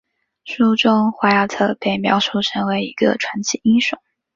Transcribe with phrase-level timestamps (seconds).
[0.45, 3.99] 书中怀亚特被描述成为一个传奇英雄。